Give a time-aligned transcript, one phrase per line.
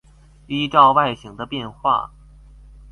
[0.47, 2.11] 依照外形的變化